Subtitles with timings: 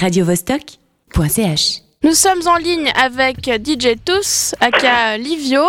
[0.00, 1.82] radiovostok.ch.
[2.02, 5.62] Nous sommes en ligne avec DJ Tous, aka Livio.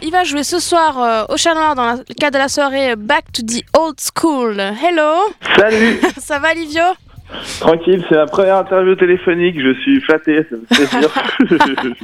[0.00, 2.96] Il va jouer ce soir euh, au Chat Noir dans le cadre de la soirée
[2.96, 4.58] Back to the Old School.
[4.58, 6.82] Hello Salut Ça va Livio?
[7.60, 11.94] Tranquille, c'est la première interview téléphonique, je suis flatté, ça me fait plaisir.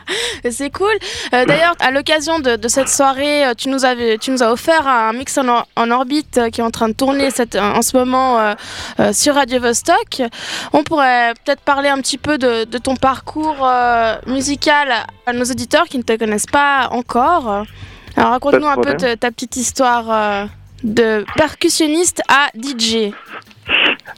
[0.51, 0.93] C'est cool.
[1.35, 4.51] Euh, D'ailleurs, à l'occasion de, de cette soirée, euh, tu nous, avais, tu nous as
[4.53, 7.57] offert un mix en, or- en orbite euh, qui est en train de tourner cette,
[7.57, 8.55] en ce moment euh,
[9.01, 10.23] euh, sur Radio Vostok.
[10.73, 13.68] On pourrait peut-être parler un petit peu de, de ton parcours
[14.26, 14.89] musical
[15.26, 17.65] à nos auditeurs qui ne te connaissent pas encore.
[18.17, 20.49] Alors raconte-nous un peu ta petite histoire
[20.82, 23.12] de percussionniste à DJ.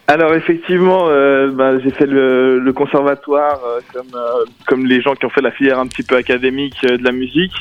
[0.07, 5.15] Alors effectivement, euh, bah, j'ai fait le, le conservatoire euh, comme, euh, comme les gens
[5.15, 7.55] qui ont fait la filière un petit peu académique euh, de la musique,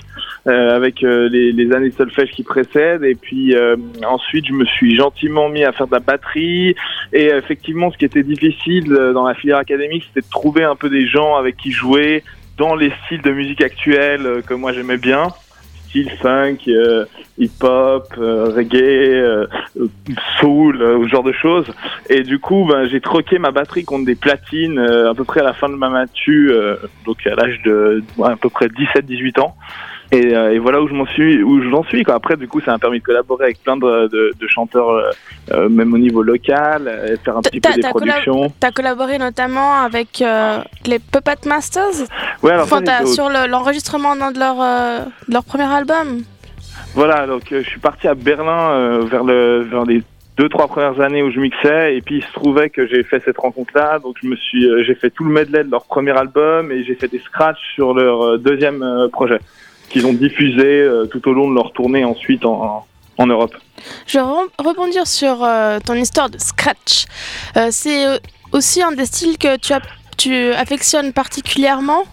[0.48, 3.04] euh, avec les, années solfège qui précèdent.
[3.04, 3.56] Et puis
[4.06, 6.76] ensuite, je me suis gentiment mis à faire de la batterie.
[7.14, 10.90] Et effectivement, ce qui était difficile dans la filière académique, c'était de trouver un peu
[10.90, 12.24] des gens avec qui jouer
[12.62, 15.28] dans les styles de musique actuels euh, que moi j'aimais bien.
[15.92, 17.04] Style funk, euh,
[17.38, 19.46] hip-hop, euh, reggae, euh,
[20.40, 21.66] soul, euh, ce genre de choses.
[22.10, 25.42] Et du coup, ben, j'ai troqué ma batterie contre des platines euh, à peu près
[25.42, 26.54] à la fin de ma matu,
[27.06, 29.56] donc à l'âge de à peu près 17-18 ans.
[30.14, 32.04] Et, euh, et voilà où je m'en suis, où j'en suis.
[32.04, 32.16] Quoi.
[32.16, 35.10] Après, du coup, ça m'a permis de collaborer avec plein de, de, de chanteurs, euh,
[35.54, 38.50] euh, même au niveau local, euh, et faire un petit peu T'as- des t'as productions.
[38.60, 42.08] Tu as collaboré notamment avec euh, les Puppet Masters?
[42.44, 46.24] Ouais, alors Enfin, t'as- sur le- l'enregistrement de, leur, de leur premier album.
[46.94, 50.04] Voilà, donc je suis parti à Berlin vers, le, vers les
[50.36, 53.22] deux trois premières années où je mixais et puis il se trouvait que j'ai fait
[53.24, 56.12] cette rencontre là donc je me suis j'ai fait tout le medley de leur premier
[56.18, 59.40] album et j'ai fait des scratchs sur leur deuxième projet
[59.92, 62.86] qu'ils ont diffusé euh, tout au long de leur tournée ensuite en,
[63.18, 63.56] en Europe.
[64.08, 67.06] Je vais re- rebondir sur euh, ton histoire de scratch.
[67.58, 68.06] Euh, C'est
[68.52, 69.82] aussi un des styles que tu, as,
[70.18, 72.04] tu affectionnes particulièrement?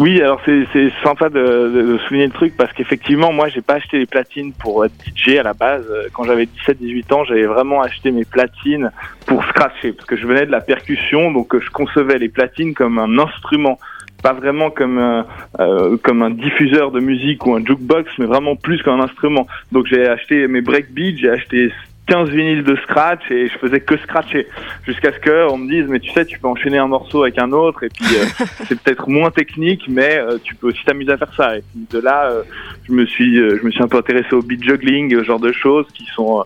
[0.00, 3.96] Oui, alors c'est sympa de, de, souligner le truc parce qu'effectivement, moi, j'ai pas acheté
[3.98, 5.84] les platines pour être DJ à la base.
[6.12, 8.90] Quand j'avais 17-18 ans, j'avais vraiment acheté mes platines
[9.24, 12.98] pour scratcher parce que je venais de la percussion, donc je concevais les platines comme
[12.98, 13.78] un instrument,
[14.22, 15.26] pas vraiment comme un,
[15.60, 19.46] euh, comme un diffuseur de musique ou un jukebox, mais vraiment plus qu'un instrument.
[19.72, 21.72] Donc j'ai acheté mes breakbeats, j'ai acheté
[22.06, 24.46] 15 vinyles de scratch et je faisais que scratcher
[24.84, 27.38] jusqu'à ce que on me dise mais tu sais tu peux enchaîner un morceau avec
[27.38, 31.12] un autre et puis euh, c'est peut-être moins technique, mais euh, tu peux aussi t'amuser
[31.12, 31.56] à faire ça.
[31.56, 32.42] Et puis de là, euh,
[32.88, 35.40] je me suis, euh, je me suis un peu intéressé au beat juggling, ce genre
[35.40, 36.44] de choses qui sont, euh,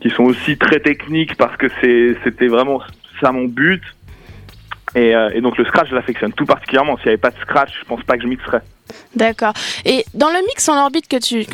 [0.00, 2.80] qui sont aussi très techniques parce que c'est, c'était vraiment
[3.20, 3.82] ça mon but.
[4.94, 6.96] Et, euh, et donc le scratch, je l'affectionne tout particulièrement.
[6.96, 8.62] S'il n'y avait pas de scratch, je pense pas que je mixerais.
[9.14, 9.52] D'accord.
[9.84, 11.44] Et dans le mix en orbite que tu,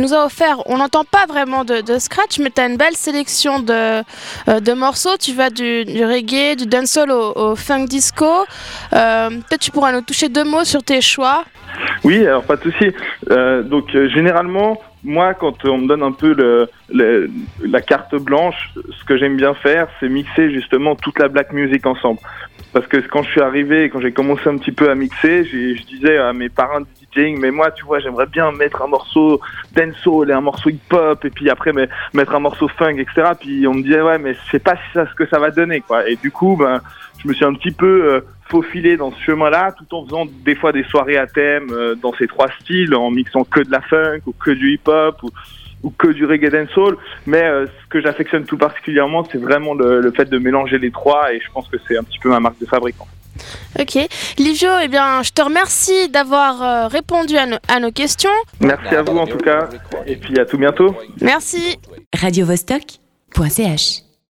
[0.00, 3.60] nous as offert, on n'entend pas vraiment de, scratch, mais tu as une belle sélection
[3.60, 4.02] de,
[4.48, 5.16] euh, de morceaux.
[5.18, 8.26] Tu vas du, reggae, du dancehall au, au funk disco.
[8.92, 11.44] Euh, Peut-être tu pourras nous toucher deux mots sur tes choix.
[12.04, 12.92] Oui, alors pas de souci.
[13.30, 17.30] Euh, donc euh, généralement, moi, quand on me donne un peu le, le-
[17.64, 21.86] la carte blanche, ce que j'aime bien faire, c'est mixer justement toute la black music
[21.86, 22.20] ensemble.
[22.72, 25.82] Parce que quand je suis arrivé, quand j'ai commencé un petit peu à mixer, je
[25.84, 29.40] disais à mes parents de DJing, mais moi, tu vois, j'aimerais bien mettre un morceau
[29.76, 33.32] dancehall et un morceau hip-hop, et puis après mais, mettre un morceau funk, etc.
[33.38, 35.80] Puis on me disait, ouais, mais je sais pas ça, ce que ça va donner,
[35.82, 36.08] quoi.
[36.08, 36.80] Et du coup, ben,
[37.22, 40.54] je me suis un petit peu euh, faufilé dans ce chemin-là, tout en faisant des
[40.54, 43.80] fois des soirées à thème euh, dans ces trois styles, en mixant que de la
[43.80, 45.30] funk ou que du hip-hop ou,
[45.84, 46.96] ou que du reggae dancehall.
[47.26, 50.90] Mais euh, ce que j'affectionne tout particulièrement, c'est vraiment le, le fait de mélanger les
[50.90, 52.96] trois, et je pense que c'est un petit peu ma marque de fabrique.
[53.00, 53.12] en fait.
[53.80, 54.08] Ok.
[54.38, 58.28] Livio, eh bien, je te remercie d'avoir euh, répondu à, nos- à nos questions.
[58.60, 59.68] Merci à vous en tout cas,
[60.06, 60.94] et puis à tout bientôt.
[61.22, 61.78] Merci.
[62.14, 64.11] radiovostok.ch.